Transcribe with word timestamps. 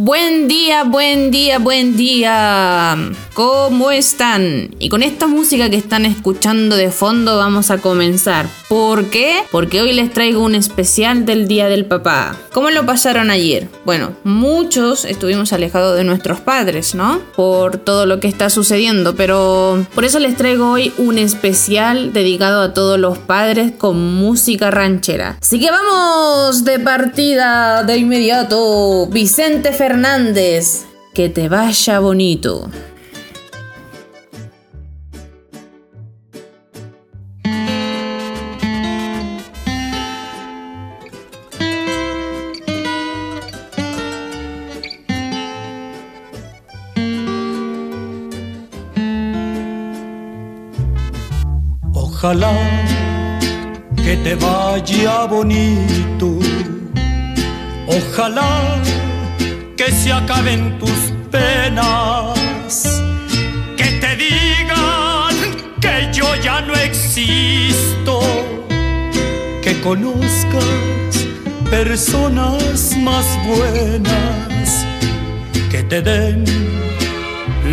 Buen 0.00 0.46
día, 0.46 0.84
buen 0.84 1.32
día, 1.32 1.58
buen 1.58 1.96
día. 1.96 2.96
¿Cómo 3.34 3.90
están? 3.90 4.70
Y 4.78 4.90
con 4.90 5.02
esta 5.02 5.26
música 5.26 5.70
que 5.70 5.76
están 5.76 6.06
escuchando 6.06 6.76
de 6.76 6.92
fondo 6.92 7.36
vamos 7.36 7.72
a 7.72 7.78
comenzar. 7.78 8.46
¿Por 8.68 9.06
qué? 9.06 9.42
Porque 9.50 9.80
hoy 9.80 9.92
les 9.92 10.12
traigo 10.12 10.44
un 10.44 10.54
especial 10.54 11.26
del 11.26 11.48
Día 11.48 11.66
del 11.68 11.84
Papá. 11.84 12.36
¿Cómo 12.52 12.70
lo 12.70 12.86
pasaron 12.86 13.30
ayer? 13.30 13.66
Bueno, 13.84 14.12
muchos 14.22 15.04
estuvimos 15.04 15.52
alejados 15.52 15.96
de 15.96 16.04
nuestros 16.04 16.38
padres, 16.38 16.94
¿no? 16.94 17.20
Por 17.34 17.78
todo 17.78 18.06
lo 18.06 18.20
que 18.20 18.28
está 18.28 18.50
sucediendo, 18.50 19.16
pero 19.16 19.84
por 19.96 20.04
eso 20.04 20.20
les 20.20 20.36
traigo 20.36 20.70
hoy 20.70 20.92
un 20.98 21.18
especial 21.18 22.12
dedicado 22.12 22.62
a 22.62 22.72
todos 22.72 23.00
los 23.00 23.18
padres 23.18 23.72
con 23.76 24.14
música 24.14 24.70
ranchera. 24.70 25.38
Así 25.42 25.58
que 25.58 25.72
vamos 25.72 26.62
de 26.62 26.78
partida 26.78 27.82
de 27.82 27.96
inmediato. 27.96 29.08
Vicente 29.08 29.72
Fernández 29.72 29.87
Fernández. 29.88 30.84
Que 31.14 31.30
te 31.30 31.48
vaya 31.48 31.98
bonito. 31.98 32.68
Ojalá 51.94 52.52
que 53.96 54.16
te 54.18 54.34
vaya 54.34 55.24
bonito. 55.24 56.38
Ojalá 57.86 58.78
se 59.92 60.12
acaben 60.12 60.78
tus 60.78 61.12
penas, 61.30 63.02
que 63.76 63.84
te 64.02 64.16
digan 64.16 65.34
que 65.80 66.08
yo 66.12 66.26
ya 66.42 66.60
no 66.60 66.74
existo, 66.74 68.20
que 69.62 69.80
conozcas 69.80 70.64
personas 71.70 72.96
más 72.98 73.26
buenas, 73.46 74.86
que 75.70 75.82
te 75.82 76.02
den 76.02 76.44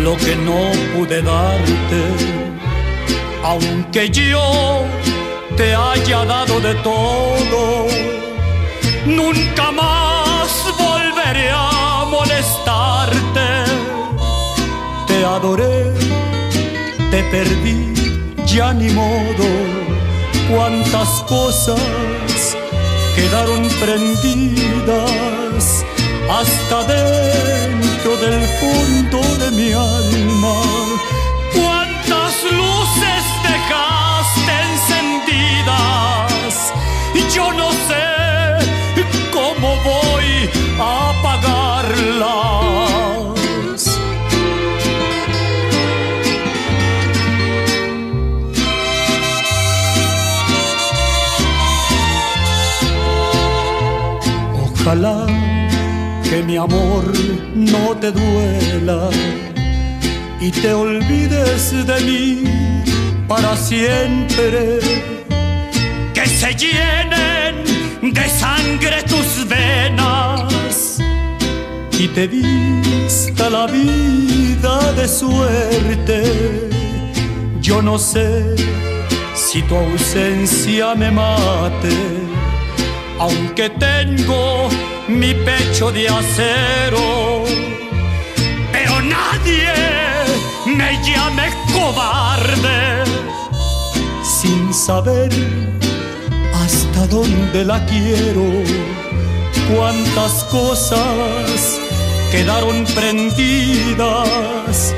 lo 0.02 0.16
que 0.16 0.36
no 0.36 0.70
pude 0.94 1.22
darte, 1.22 2.02
aunque 3.42 4.10
yo 4.10 4.84
te 5.56 5.74
haya 5.74 6.24
dado 6.24 6.60
de 6.60 6.74
todo, 6.76 7.86
nunca 9.06 9.70
más 9.72 10.50
volveré 10.78 11.50
a 11.50 11.65
adoré, 15.36 15.92
te 17.10 17.22
perdí, 17.24 17.92
ya 18.46 18.72
ni 18.72 18.88
modo. 18.90 19.48
Cuántas 20.50 21.08
cosas 21.28 22.56
quedaron 23.14 23.68
prendidas 23.80 25.64
hasta 26.38 26.76
dentro 26.94 28.16
del 28.24 28.40
fondo 28.60 29.20
de 29.42 29.50
mi 29.58 29.72
alma. 29.72 30.56
Que 56.36 56.42
mi 56.42 56.56
amor 56.58 57.04
no 57.54 57.96
te 57.96 58.12
duela 58.12 59.08
y 60.38 60.50
te 60.50 60.74
olvides 60.74 61.86
de 61.90 61.98
mí 62.08 62.42
para 63.26 63.56
siempre. 63.56 64.80
Que 66.12 66.26
se 66.26 66.50
llenen 66.62 67.54
de 68.18 68.28
sangre 68.28 69.02
tus 69.04 69.48
venas 69.48 70.98
y 71.98 72.06
te 72.08 72.26
vista 72.26 73.48
la 73.48 73.66
vida 73.66 74.92
de 74.92 75.08
suerte. 75.08 76.18
Yo 77.62 77.80
no 77.80 77.98
sé 77.98 78.56
si 79.34 79.62
tu 79.62 79.74
ausencia 79.74 80.94
me 80.94 81.10
mate, 81.10 81.96
aunque 83.18 83.70
tengo 83.70 84.68
mi 85.08 85.34
pecho 85.34 85.90
de 85.92 86.08
acero, 86.08 87.44
pero 88.72 89.00
nadie 89.00 89.72
me 90.66 91.00
llame 91.02 91.50
cobarde 91.72 93.04
sin 94.22 94.74
saber 94.74 95.32
hasta 96.54 97.06
dónde 97.06 97.64
la 97.64 97.84
quiero, 97.86 98.44
cuántas 99.74 100.44
cosas 100.44 101.80
quedaron 102.30 102.84
prendidas 102.94 104.94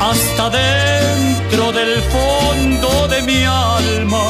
hasta 0.00 0.50
dentro 0.50 1.72
del 1.72 2.00
fondo 2.02 3.08
de 3.08 3.22
mi 3.22 3.44
alma. 3.44 4.26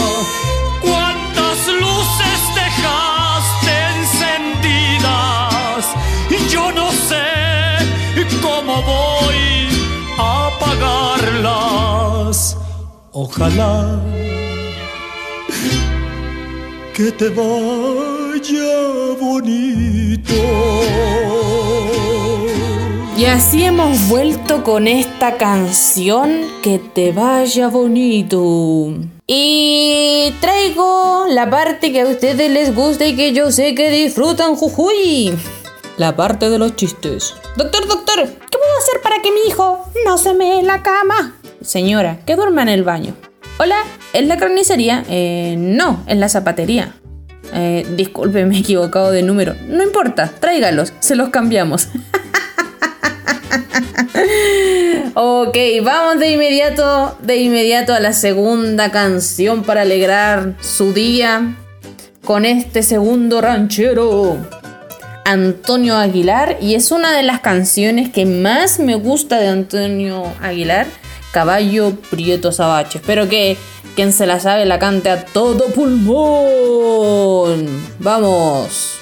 Ojalá 13.21 14.01
que 16.95 17.11
te 17.11 17.29
vaya 17.31 19.17
bonito. 19.21 20.35
Y 23.17 23.25
así 23.25 23.65
hemos 23.65 24.09
vuelto 24.09 24.63
con 24.63 24.87
esta 24.87 25.37
canción 25.37 26.43
Que 26.63 26.79
te 26.79 27.11
vaya 27.11 27.67
bonito. 27.67 28.95
Y 29.27 30.33
traigo 30.41 31.27
la 31.29 31.51
parte 31.51 31.91
que 31.91 32.03
a 32.03 32.07
ustedes 32.07 32.49
les 32.49 32.73
gusta 32.73 33.05
y 33.05 33.17
que 33.17 33.33
yo 33.33 33.51
sé 33.51 33.75
que 33.75 33.91
disfrutan, 33.91 34.55
jujuy. 34.55 35.37
La 35.97 36.15
parte 36.15 36.51
de 36.51 36.59
los 36.61 36.77
chistes. 36.77 37.35
Doctor, 37.57 37.89
doctor, 37.89 38.21
¿qué 38.23 38.59
puedo 38.59 38.79
hacer 38.79 39.03
para 39.03 39.21
que 39.21 39.33
mi 39.33 39.41
hijo 39.49 39.85
no 40.07 40.19
se 40.19 40.35
me 40.35 40.61
en 40.61 40.69
la 40.69 40.85
cama? 40.85 41.38
Señora, 41.61 42.21
que 42.25 42.37
duerma 42.37 42.63
en 42.63 42.69
el 42.69 42.85
baño. 42.85 43.15
Hola, 43.59 43.77
¿es 44.13 44.27
la 44.27 44.37
carnicería? 44.37 45.05
Eh, 45.09 45.57
no, 45.59 46.05
es 46.07 46.17
la 46.17 46.29
zapatería. 46.29 46.95
Eh, 47.53 47.87
disculpe, 47.97 48.45
me 48.45 48.57
he 48.57 48.61
equivocado 48.61 49.11
de 49.11 49.23
número. 49.23 49.55
No 49.69 49.83
importa, 49.83 50.31
tráigalos, 50.39 50.93
se 51.01 51.17
los 51.17 51.31
cambiamos. 51.31 51.89
ok, 55.15 55.57
vamos 55.83 56.21
de 56.21 56.31
inmediato, 56.31 57.17
de 57.23 57.39
inmediato 57.39 57.95
a 57.95 58.01
la 58.01 58.13
segunda 58.13 58.93
canción 58.93 59.65
para 59.65 59.83
alegrar 59.83 60.55
su 60.61 60.93
día 60.93 61.57
con 62.25 62.45
este 62.45 62.83
segundo 62.83 63.41
ranchero. 63.41 64.37
Antonio 65.25 65.97
Aguilar 65.97 66.57
y 66.63 66.75
es 66.75 66.91
una 66.91 67.15
de 67.15 67.23
las 67.23 67.41
canciones 67.41 68.09
que 68.09 68.25
más 68.25 68.79
me 68.79 68.95
gusta 68.95 69.39
de 69.39 69.49
Antonio 69.49 70.25
Aguilar 70.41 70.87
Caballo 71.33 71.95
Prieto 72.11 72.53
Sabache. 72.53 72.99
Espero 72.99 73.29
que 73.29 73.57
quien 73.97 74.13
se 74.13 74.27
la 74.27 74.41
sabe 74.41 74.65
la 74.65 74.79
cante 74.79 75.11
a 75.11 75.25
todo 75.25 75.67
pulmón. 75.75 77.67
Vamos. 77.99 78.99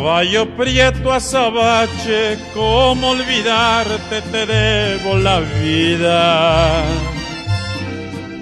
Caballo 0.00 0.46
prieto 0.56 1.12
azabache, 1.12 2.38
cómo 2.54 3.10
olvidarte 3.10 4.22
te 4.32 4.46
debo 4.46 5.18
la 5.18 5.40
vida. 5.40 6.84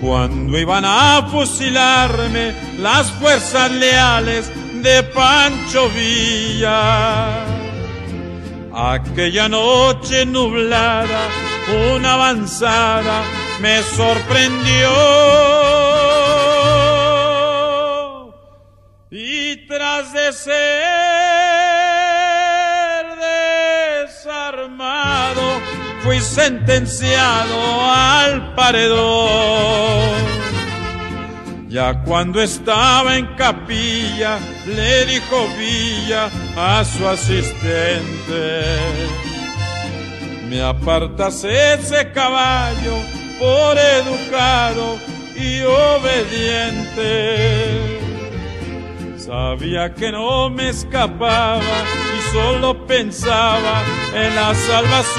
Cuando 0.00 0.56
iban 0.56 0.84
a 0.84 1.26
fusilarme 1.28 2.55
las 2.78 3.10
fuerzas 3.10 3.72
leales 3.72 4.52
de 4.84 5.02
Pancho 5.02 5.90
Villa. 5.90 7.44
Aquella 8.72 9.49
noche 9.49 10.25
nublada, 10.26 11.26
una 11.96 12.14
avanzada 12.14 13.25
me 13.60 13.82
sorprendió. 13.82 14.93
Y 19.10 19.66
tras 19.66 20.12
de 20.12 20.32
ser 20.32 21.28
fui 26.08 26.20
sentenciado 26.20 27.84
al 27.84 28.55
paredón. 28.55 30.08
Ya 31.69 32.02
cuando 32.02 32.40
estaba 32.40 33.19
en 33.19 33.26
capilla, 33.37 34.38
le 34.66 35.05
dijo 35.05 35.46
Villa 35.58 36.31
a 36.56 36.82
su 36.82 37.06
asistente, 37.06 38.64
me 40.49 40.62
apartas 40.62 41.44
ese 41.44 42.10
caballo 42.12 42.96
por 43.38 43.76
educado 43.76 44.96
y 45.37 45.60
obediente. 45.60 47.19
Sabía 49.19 49.93
que 49.93 50.10
no 50.10 50.49
me 50.49 50.70
escapaba 50.70 51.60
solo 52.33 52.87
pensaba 52.87 53.83
en 54.15 54.35
la 54.35 54.55
salvación. 54.55 55.19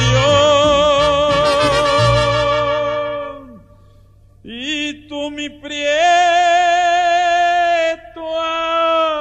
Y 4.44 5.08
tú 5.08 5.32
mi 5.32 5.50
prieto 5.50 5.80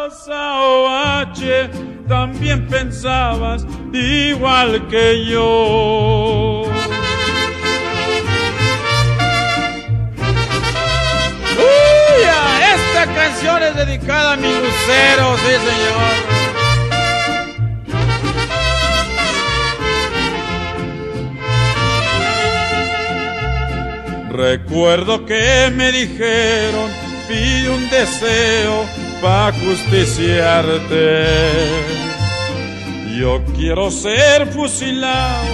azaoache 0.06 1.70
también 2.08 2.66
pensabas 2.66 3.66
igual 3.92 4.88
que 4.88 5.26
yo. 5.26 6.62
Uy, 11.58 12.22
esta 12.74 13.04
canción 13.14 13.62
es 13.62 13.74
dedicada 13.76 14.32
a 14.32 14.36
mi 14.36 14.48
lucero, 14.48 15.36
sí 15.36 15.52
señor. 15.52 16.27
Recuerdo 24.38 25.26
que 25.26 25.68
me 25.74 25.90
dijeron, 25.90 26.88
pide 27.26 27.70
un 27.70 27.90
deseo 27.90 28.86
pa' 29.20 29.50
justiciarte. 29.50 31.26
Yo 33.18 33.42
quiero 33.56 33.90
ser 33.90 34.46
fusilado 34.52 35.44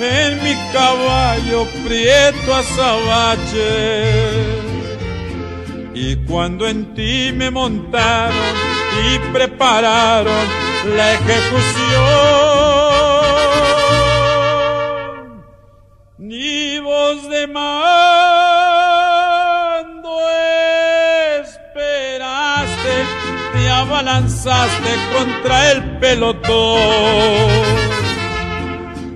en 0.00 0.44
mi 0.44 0.54
caballo 0.70 1.66
prieto 1.82 2.54
azabache. 2.54 4.04
Y 5.94 6.16
cuando 6.26 6.68
en 6.68 6.92
ti 6.94 7.32
me 7.34 7.50
montaron 7.50 8.36
y 9.02 9.18
prepararon 9.32 10.46
la 10.94 11.14
ejecución, 11.14 11.56
ni 16.18 16.80
voz 16.80 17.30
de 17.30 17.46
mando 17.46 18.15
abalanzaste 23.86 24.90
contra 25.16 25.72
el 25.72 25.98
pelotón. 25.98 26.80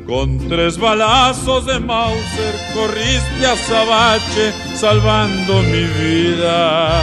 Con 0.07 0.49
tres 0.49 0.79
balazos 0.79 1.67
de 1.67 1.79
Mauser 1.79 2.55
corriste 2.75 3.47
a 3.47 3.57
Sabache 3.57 4.53
salvando 4.75 5.63
mi 5.63 5.85
vida. 5.85 7.01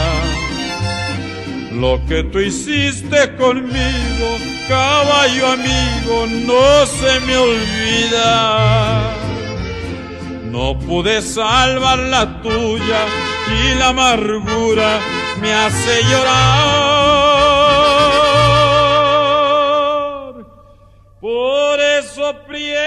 Lo 1.72 2.00
que 2.06 2.24
tú 2.24 2.40
hiciste 2.40 3.36
conmigo, 3.36 4.28
caballo 4.68 5.52
amigo, 5.52 6.26
no 6.46 6.86
se 6.86 7.20
me 7.20 7.36
olvida. 7.36 9.14
No 10.50 10.78
pude 10.78 11.22
salvar 11.22 11.98
la 11.98 12.42
tuya 12.42 13.06
y 13.48 13.78
la 13.78 13.88
amargura 13.88 14.98
me 15.40 15.52
hace 15.52 16.02
llorar. 16.04 16.48
Por 21.20 21.80
eso 21.80 22.34
prieto 22.46 22.78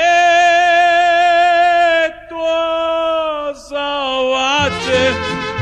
azabache, 3.50 5.04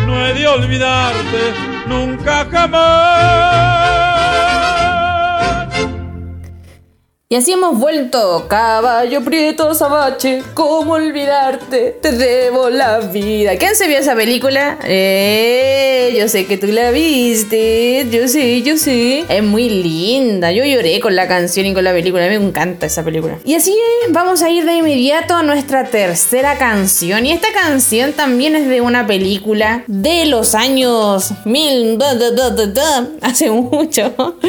no 0.05 0.25
he 0.25 0.33
de 0.33 0.47
olvidarte 0.47 1.53
nunca 1.87 2.45
jamás. 2.51 3.88
Y 7.31 7.35
así 7.35 7.51
hemos 7.51 7.77
vuelto, 7.77 8.47
caballo 8.47 9.23
prieto 9.23 9.75
sabache, 9.75 10.41
¿cómo 10.55 10.93
olvidarte? 10.93 11.95
Te 12.01 12.11
debo 12.11 12.71
la 12.71 13.01
vida. 13.01 13.55
¿Quién 13.55 13.75
se 13.75 13.87
vio 13.87 13.99
esa 13.99 14.15
película? 14.15 14.79
Eh, 14.83 16.11
yo 16.17 16.27
sé 16.27 16.47
que 16.47 16.57
tú 16.57 16.65
la 16.65 16.89
viste, 16.89 18.07
yo 18.09 18.27
sé, 18.27 18.63
yo 18.63 18.77
sé. 18.77 19.25
Es 19.29 19.43
muy 19.43 19.69
linda, 19.69 20.51
yo 20.51 20.65
lloré 20.65 20.99
con 20.99 21.15
la 21.15 21.27
canción 21.27 21.67
y 21.67 21.75
con 21.75 21.83
la 21.83 21.91
película, 21.91 22.25
me 22.25 22.33
encanta 22.33 22.87
esa 22.87 23.03
película. 23.03 23.37
Y 23.45 23.53
así 23.53 23.77
vamos 24.09 24.41
a 24.41 24.49
ir 24.49 24.65
de 24.65 24.77
inmediato 24.77 25.35
a 25.35 25.43
nuestra 25.43 25.83
tercera 25.83 26.57
canción. 26.57 27.27
Y 27.27 27.31
esta 27.31 27.49
canción 27.53 28.13
también 28.13 28.55
es 28.55 28.67
de 28.67 28.81
una 28.81 29.05
película 29.05 29.83
de 29.85 30.25
los 30.25 30.55
años 30.55 31.31
mil... 31.45 31.99
hace 33.21 33.51
mucho. 33.51 34.35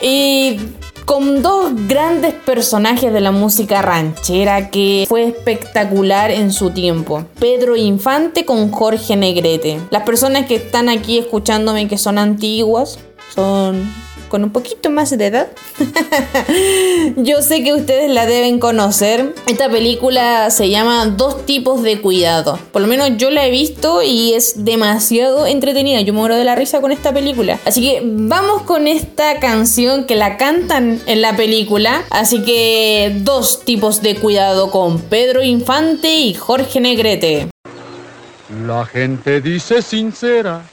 Y 0.00 0.58
con 1.04 1.42
dos 1.42 1.72
grandes 1.86 2.34
personajes 2.34 3.12
de 3.12 3.20
la 3.20 3.30
música 3.30 3.82
ranchera 3.82 4.70
que 4.70 5.04
fue 5.08 5.24
espectacular 5.24 6.30
en 6.30 6.52
su 6.52 6.70
tiempo. 6.70 7.24
Pedro 7.38 7.76
Infante 7.76 8.44
con 8.44 8.70
Jorge 8.70 9.16
Negrete. 9.16 9.80
Las 9.90 10.04
personas 10.04 10.46
que 10.46 10.56
están 10.56 10.88
aquí 10.88 11.18
escuchándome 11.18 11.88
que 11.88 11.98
son 11.98 12.18
antiguas, 12.18 12.98
son 13.34 13.92
con 14.34 14.42
un 14.42 14.50
poquito 14.50 14.90
más 14.90 15.16
de 15.16 15.26
edad. 15.26 15.46
Yo 17.16 17.40
sé 17.40 17.62
que 17.62 17.72
ustedes 17.72 18.10
la 18.10 18.26
deben 18.26 18.58
conocer. 18.58 19.32
Esta 19.46 19.68
película 19.68 20.50
se 20.50 20.70
llama 20.70 21.06
Dos 21.06 21.46
tipos 21.46 21.84
de 21.84 22.00
cuidado. 22.00 22.58
Por 22.72 22.82
lo 22.82 22.88
menos 22.88 23.10
yo 23.16 23.30
la 23.30 23.46
he 23.46 23.52
visto 23.52 24.02
y 24.02 24.32
es 24.32 24.64
demasiado 24.64 25.46
entretenida. 25.46 26.00
Yo 26.00 26.12
muero 26.14 26.34
de 26.34 26.42
la 26.42 26.56
risa 26.56 26.80
con 26.80 26.90
esta 26.90 27.14
película. 27.14 27.60
Así 27.64 27.80
que 27.80 28.02
vamos 28.04 28.62
con 28.62 28.88
esta 28.88 29.38
canción 29.38 30.04
que 30.04 30.16
la 30.16 30.36
cantan 30.36 31.00
en 31.06 31.22
la 31.22 31.36
película. 31.36 32.02
Así 32.10 32.42
que 32.42 33.16
dos 33.20 33.60
tipos 33.64 34.02
de 34.02 34.16
cuidado 34.16 34.72
con 34.72 35.00
Pedro 35.00 35.44
Infante 35.44 36.12
y 36.12 36.34
Jorge 36.34 36.80
Negrete. 36.80 37.50
La 38.66 38.84
gente 38.84 39.40
dice 39.40 39.80
sincera 39.80 40.64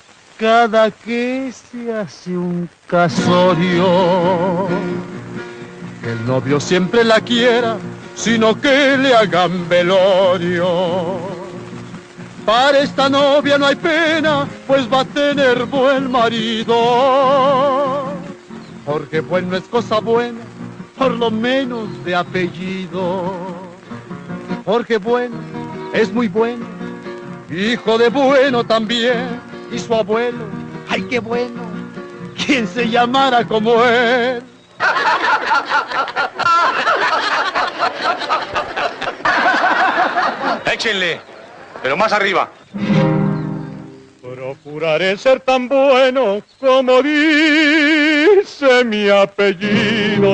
cada 0.41 0.89
que 0.89 1.53
se 1.53 1.93
hace 1.93 2.35
un 2.35 2.67
casorio. 2.87 4.67
Que 6.01 6.13
el 6.13 6.25
novio 6.25 6.59
siempre 6.59 7.03
la 7.03 7.21
quiera, 7.21 7.77
sino 8.15 8.59
que 8.59 8.97
le 8.97 9.13
hagan 9.13 9.69
velorio. 9.69 11.19
Para 12.43 12.79
esta 12.79 13.07
novia 13.07 13.59
no 13.59 13.67
hay 13.67 13.75
pena, 13.75 14.47
pues 14.65 14.91
va 14.91 15.01
a 15.01 15.05
tener 15.05 15.65
buen 15.65 16.09
marido. 16.09 16.75
Porque 18.83 19.19
bueno 19.19 19.55
es 19.55 19.63
cosa 19.65 19.99
buena, 19.99 20.39
por 20.97 21.11
lo 21.11 21.29
menos 21.29 21.87
de 22.03 22.15
apellido. 22.15 23.31
Porque 24.65 24.97
bueno 24.97 25.35
es 25.93 26.11
muy 26.11 26.27
bueno, 26.27 26.65
hijo 27.51 27.99
de 27.99 28.09
bueno 28.09 28.63
también 28.63 29.50
y 29.71 29.79
su 29.79 29.93
abuelo, 29.93 30.45
ay 30.89 31.03
qué 31.03 31.19
bueno, 31.19 31.61
quien 32.45 32.67
se 32.67 32.89
llamara 32.89 33.45
como 33.45 33.83
él. 33.83 34.43
Échenle, 40.71 41.21
pero 41.81 41.95
más 41.97 42.11
arriba. 42.11 42.49
Procuraré 44.21 45.17
ser 45.17 45.39
tan 45.41 45.67
bueno 45.69 46.41
como 46.59 47.01
dice 47.01 48.83
mi 48.85 49.09
apellido. 49.09 50.29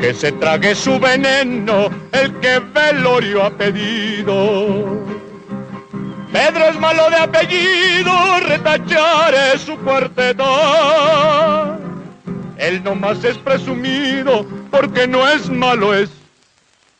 Que 0.00 0.12
se 0.12 0.32
trague 0.32 0.74
su 0.74 0.98
veneno 1.00 1.88
el 2.12 2.32
que 2.40 2.60
velorio 2.60 3.44
ha 3.44 3.50
pedido 3.50 5.03
Pedro 6.34 6.64
es 6.64 6.78
malo 6.80 7.08
de 7.10 7.16
apellido, 7.16 8.12
retachar 8.40 9.32
es 9.54 9.60
su 9.60 9.78
cuarteta. 9.78 11.78
Él 12.58 12.82
nomás 12.82 13.22
es 13.22 13.38
presumido 13.38 14.44
porque 14.68 15.06
no 15.06 15.28
es 15.28 15.48
malo, 15.48 15.94
es 15.94 16.10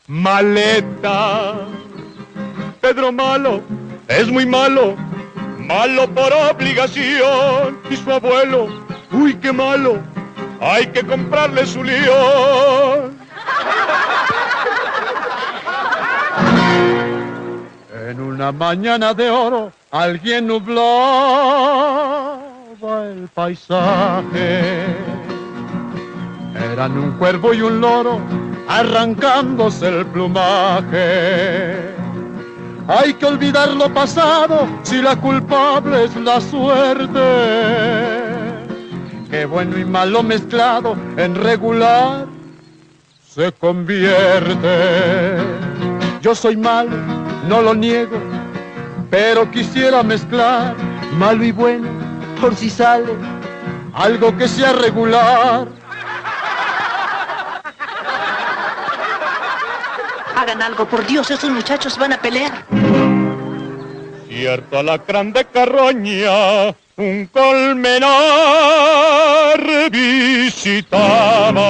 maleta. 0.07 1.67
Pedro 2.79 3.11
malo 3.11 3.61
es 4.07 4.31
muy 4.31 4.45
malo, 4.45 4.95
malo 5.59 6.09
por 6.11 6.31
obligación. 6.31 7.77
Y 7.89 7.97
su 7.97 8.09
abuelo, 8.09 8.69
uy, 9.11 9.33
qué 9.33 9.51
malo, 9.51 10.01
hay 10.61 10.87
que 10.87 11.03
comprarle 11.03 11.65
su 11.65 11.83
león. 11.83 13.14
En 18.07 18.21
una 18.21 18.51
mañana 18.51 19.15
de 19.15 19.31
oro 19.31 19.71
alguien 19.89 20.45
nublaba 20.45 22.37
el 23.09 23.27
paisaje. 23.33 24.85
Eran 26.71 26.99
un 26.99 27.13
cuervo 27.13 27.51
y 27.55 27.61
un 27.61 27.81
loro 27.81 28.21
arrancándose 28.67 29.87
el 29.87 30.05
plumaje. 30.05 31.95
Hay 32.87 33.15
que 33.15 33.25
olvidar 33.25 33.69
lo 33.73 33.91
pasado 33.91 34.67
si 34.83 35.01
la 35.01 35.15
culpable 35.15 36.03
es 36.03 36.15
la 36.15 36.39
suerte. 36.41 37.19
Que 39.31 39.45
bueno 39.45 39.79
y 39.79 39.85
malo 39.85 40.21
mezclado 40.21 40.95
en 41.17 41.33
regular 41.33 42.27
se 43.27 43.51
convierte. 43.53 44.67
Yo 46.21 46.35
soy 46.35 46.55
malo, 46.55 47.14
no 47.47 47.61
lo 47.61 47.73
niego, 47.75 48.17
pero 49.09 49.49
quisiera 49.51 50.03
mezclar 50.03 50.75
malo 51.17 51.43
y 51.43 51.51
bueno 51.51 51.87
por 52.41 52.55
si 52.55 52.69
sale 52.69 53.13
algo 53.93 54.35
que 54.37 54.47
sea 54.47 54.73
regular. 54.73 55.67
Hagan 60.35 60.61
algo, 60.61 60.85
por 60.85 61.05
Dios, 61.07 61.31
esos 61.31 61.49
muchachos 61.49 61.97
van 61.97 62.13
a 62.13 62.17
pelear. 62.17 62.65
Cierto 64.27 64.79
alacrán 64.79 65.31
de 65.31 65.45
carroña, 65.45 66.75
un 66.97 67.29
colmenar 67.31 68.11
visitaba 69.91 71.63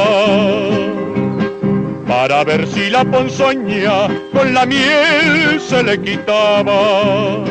para 2.28 2.44
ver 2.44 2.66
si 2.66 2.90
la 2.90 3.06
ponzoña 3.06 4.08
con 4.34 4.52
la 4.52 4.66
miel 4.66 5.62
se 5.62 5.84
le 5.84 6.02
quitaba. 6.02 7.44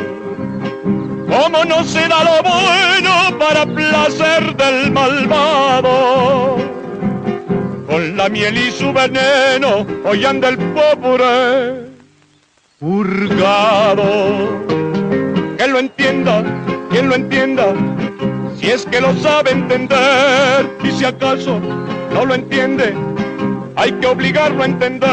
Como 1.32 1.64
no 1.64 1.84
se 1.84 2.08
da 2.08 2.24
lo 2.24 2.42
bueno 2.42 3.38
para 3.38 3.66
placer 3.66 4.56
del 4.56 4.90
malvado, 4.90 6.56
con 7.86 8.16
la 8.16 8.28
miel 8.28 8.58
y 8.58 8.72
su 8.72 8.92
veneno 8.92 9.86
hoy 10.04 10.24
anda 10.24 10.48
el 10.48 10.58
pobre 10.58 11.92
purgado. 12.80 14.04
Que 15.56 15.68
lo 15.68 15.78
entienda, 15.78 16.42
quien 16.90 17.10
lo 17.10 17.14
entienda, 17.14 17.66
si 18.58 18.72
es 18.72 18.84
que 18.86 19.00
lo 19.00 19.14
sabe 19.18 19.52
entender, 19.52 20.68
y 20.82 20.90
si 20.90 21.04
acaso 21.04 21.60
no 22.12 22.24
lo 22.24 22.34
entiende, 22.34 22.92
hay 23.76 23.92
que 23.92 24.06
obligarlo 24.06 24.62
a 24.62 24.66
entender. 24.66 25.10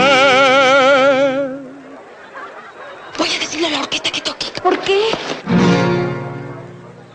Voy 3.17 3.29
a 3.29 3.39
decirle 3.39 3.67
a 3.67 3.71
la 3.71 3.79
orquesta 3.79 4.11
que 4.11 4.21
toque. 4.21 4.47
¿Por 4.61 4.77
qué? 4.79 4.99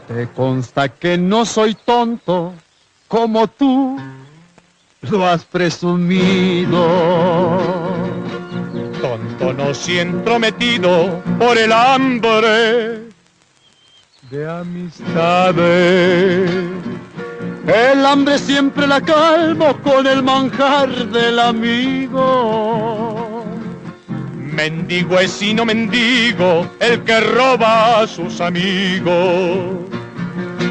Te 0.09 0.27
consta 0.29 0.89
que 0.89 1.19
no 1.19 1.45
soy 1.45 1.75
tonto 1.75 2.55
como 3.09 3.49
tú 3.49 3.99
lo 5.03 5.27
has 5.27 5.45
presumido. 5.45 6.89
Tonto 9.01 9.53
no 9.53 9.75
si 9.75 9.99
entrometido 9.99 11.23
por 11.39 11.59
el 11.59 11.73
hambre 11.73 13.09
de 14.31 14.51
amistades. 14.51 16.51
El 17.67 18.07
hambre 18.07 18.39
siempre 18.39 18.87
la 18.87 19.01
calmo 19.01 19.77
con 19.83 20.07
el 20.07 20.23
manjar 20.23 20.89
del 21.09 21.41
amigo. 21.41 22.25
Mendigo 24.37 25.19
es 25.19 25.43
y 25.43 25.53
no 25.53 25.65
mendigo 25.65 26.71
el 26.79 27.03
que 27.03 27.21
roba 27.21 28.03
a 28.03 28.07
sus 28.07 28.41
amigos. 28.41 29.81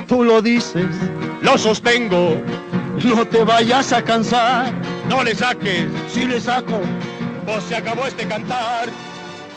Tú 0.07 0.23
lo 0.23 0.41
dices, 0.41 0.87
lo 1.41 1.57
sostengo, 1.57 2.37
no 3.03 3.25
te 3.27 3.43
vayas 3.43 3.91
a 3.91 4.01
cansar. 4.01 4.71
No 5.09 5.21
le 5.23 5.35
saques, 5.35 5.87
si 6.07 6.25
le 6.25 6.39
saco, 6.39 6.79
pues 7.45 7.63
se 7.65 7.75
acabó 7.75 8.07
este 8.07 8.25
cantar. 8.25 8.89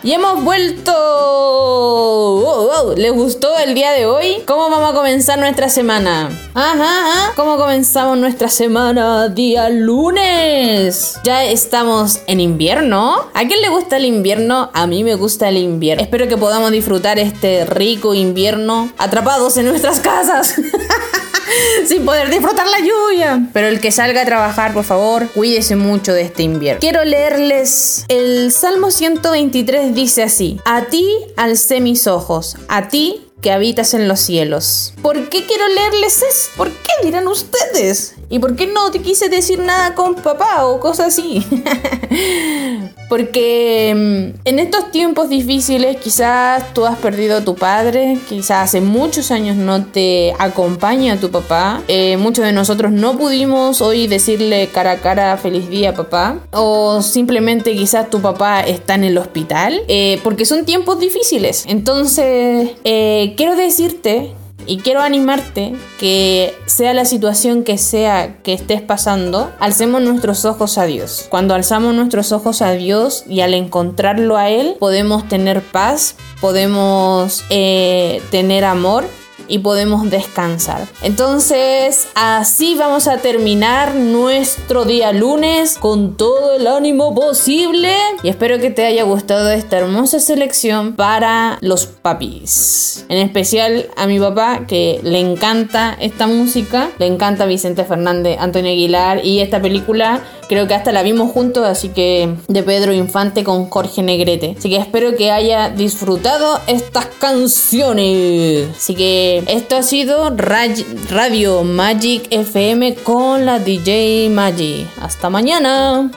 Y 0.03 0.13
hemos 0.13 0.45
vuelto. 0.45 0.93
Oh, 0.95 2.95
¿Les 2.97 3.13
gustó 3.13 3.59
el 3.59 3.75
día 3.75 3.91
de 3.91 4.07
hoy? 4.07 4.45
¿Cómo 4.47 4.71
vamos 4.71 4.93
a 4.93 4.95
comenzar 4.95 5.41
nuestra 5.41 5.69
semana? 5.69 6.31
Ajá. 6.55 7.33
¿Cómo 7.35 7.57
comenzamos 7.57 8.17
nuestra 8.17 8.49
semana? 8.49 9.29
Día 9.29 9.69
lunes. 9.69 11.19
Ya 11.25 11.45
estamos 11.45 12.21
en 12.29 12.39
invierno. 12.39 13.27
¿A 13.35 13.49
quién 13.49 13.61
le 13.61 13.71
gusta 13.71 13.97
el 13.97 14.05
invierno? 14.05 14.71
A 14.73 14.87
mí 14.87 15.03
me 15.03 15.17
gusta 15.17 15.49
el 15.49 15.57
invierno. 15.57 16.01
Espero 16.01 16.29
que 16.29 16.37
podamos 16.37 16.71
disfrutar 16.71 17.19
este 17.19 17.65
rico 17.65 18.15
invierno 18.15 18.93
atrapados 18.99 19.57
en 19.57 19.67
nuestras 19.67 19.99
casas. 19.99 20.55
sin 21.87 22.05
poder 22.05 22.31
disfrutar 22.31 22.67
la 22.67 22.81
lluvia. 22.81 23.49
Pero 23.53 23.69
el 23.69 23.81
que 23.81 23.93
salga 23.93 24.23
a 24.23 24.25
trabajar, 24.25 24.73
por 24.73 24.85
favor, 24.85 25.29
cuídese 25.29 25.77
mucho 25.77 26.13
de 26.13 26.23
este 26.23 26.43
invierno. 26.43 26.81
Quiero 26.81 27.05
leerles 27.05 28.05
el 28.09 28.53
Salmo 28.53 28.91
123 28.91 29.95
dice 29.95 30.23
así: 30.23 30.61
A 30.65 30.87
ti 30.87 31.09
alcé 31.37 31.81
mis 31.81 32.07
ojos, 32.07 32.57
a 32.69 32.89
ti 32.89 33.25
que 33.41 33.53
habitas 33.53 33.95
en 33.95 34.09
los 34.09 34.21
cielos. 34.21 34.93
¿Por 35.01 35.29
qué 35.29 35.47
quiero 35.47 35.69
leerles 35.69 36.23
eso? 36.23 36.51
¿Por 36.57 36.71
qué 36.71 36.91
dirán 37.05 37.29
ustedes? 37.29 38.15
¿Y 38.29 38.41
por 38.41 38.57
qué 38.57 38.67
no 38.67 38.91
te 38.91 39.01
quise 39.01 39.29
decir 39.29 39.61
nada 39.61 39.95
con 39.95 40.17
papá 40.17 40.67
o 40.67 40.81
cosas 40.81 41.09
así? 41.09 41.47
Porque 43.09 43.93
mm, 43.95 44.41
en 44.45 44.59
estos 44.59 44.91
tiempos 44.91 45.29
difíciles 45.29 45.97
quizás 45.97 46.75
tú 46.75 46.87
has 46.87 46.99
perdido 46.99 47.39
a 47.39 47.45
tu 47.45 47.55
padre, 47.55 48.19
quizás 48.29 48.65
hace 48.69 48.81
muchos 48.81 49.31
años 49.31 49.57
no 49.57 49.85
te 49.85 50.35
acompaña 50.39 51.19
tu 51.19 51.31
papá, 51.31 51.83
eh, 51.89 52.17
muchos 52.17 52.45
de 52.45 52.53
nosotros 52.53 52.93
no 52.93 53.17
pudimos 53.17 53.81
hoy 53.81 54.07
decirle 54.07 54.69
cara 54.69 54.93
a 54.93 54.99
cara 54.99 55.37
feliz 55.37 55.69
día 55.69 55.95
papá, 55.95 56.39
o 56.53 57.03
simplemente 57.03 57.75
quizás 57.75 58.11
tu 58.11 58.21
papá 58.21 58.61
está 58.61 58.95
en 58.95 59.05
el 59.05 59.19
hospital, 59.19 59.83
eh, 59.89 60.21
porque 60.23 60.45
son 60.45 60.65
tiempos 60.65 61.01
difíciles. 61.01 61.65
Entonces, 61.67 62.71
eh, 62.85 63.35
quiero 63.37 63.57
decirte 63.57 64.33
y 64.69 64.79
quiero 64.79 65.01
animarte 65.01 65.75
que 65.99 66.55
sea 66.67 66.95
la 66.95 67.07
situación 67.07 67.65
que 67.65 67.79
sea 67.79 68.37
que 68.43 68.53
estés 68.53 68.83
pasando, 68.83 69.51
alcemos 69.59 70.03
nuestros 70.03 70.45
ojos 70.45 70.79
a 70.79 70.85
Dios. 70.85 71.27
Cuando 71.31 71.55
alzamos 71.55 71.95
nuestros 71.95 72.31
ojos 72.33 72.63
a 72.63 72.73
Dios 72.73 73.25
y 73.27 73.41
al 73.41 73.55
encontrarlo 73.55 74.37
a 74.37 74.51
Él, 74.51 74.77
podemos 74.79 75.27
tener 75.27 75.63
paz, 75.63 76.17
podemos 76.41 77.45
eh, 77.51 78.23
tener 78.31 78.65
amor 78.65 79.05
y 79.49 79.59
podemos 79.59 80.09
descansar. 80.11 80.87
Entonces, 81.03 82.09
así 82.15 82.75
vamos 82.75 83.09
a 83.09 83.19
terminar 83.19 83.95
nuestro 83.95 84.85
día 84.85 85.13
lunes 85.13 85.79
con 85.79 86.17
todo 86.17 86.55
el 86.55 86.67
ánimo 86.67 87.15
posible 87.15 87.95
y 88.23 88.29
espero 88.29 88.59
que 88.59 88.71
te 88.71 88.85
haya 88.85 89.03
gustado 89.05 89.51
esta 89.51 89.79
hermosa 89.79 90.21
selección 90.21 90.95
para 90.95 91.59
los 91.61 91.87
papis. 91.87 93.05
En 93.09 93.19
especial 93.19 93.89
a 93.97 94.07
mi 94.07 94.21
papá 94.21 94.67
que 94.67 95.01
le 95.03 95.21
encanta 95.21 95.97
esta 96.01 96.27
música, 96.27 96.91
le 96.99 97.07
encanta 97.07 97.47
Vicente 97.47 97.85
Fernández, 97.85 98.37
Antonio 98.39 98.71
Aguilar 98.71 99.25
y 99.25 99.41
esta 99.41 99.61
película 99.61 100.23
Creo 100.49 100.67
que 100.67 100.75
hasta 100.75 100.93
la 100.93 101.03
vimos 101.03 101.31
juntos, 101.31 101.67
así 101.67 101.91
que 101.91 102.35
de 102.49 102.63
Pedro 102.63 102.93
Infante 102.93 103.45
con 103.45 103.69
Jorge 103.69 104.03
Negrete. 104.03 104.57
Así 104.59 104.71
que 104.71 104.77
espero 104.77 105.15
que 105.15 105.31
haya 105.31 105.69
disfrutado 105.69 106.61
estas 106.67 107.07
canciones. 107.07 108.69
Así 108.77 108.95
que 108.95 109.45
esto 109.47 109.77
ha 109.77 109.83
sido 109.83 110.31
Radio 110.31 111.65
Magic 111.65 112.29
FM 112.31 112.95
con 112.97 113.45
la 113.45 113.59
DJ 113.59 114.31
Magic. 114.31 114.87
Hasta 115.01 115.29
mañana. 115.29 116.11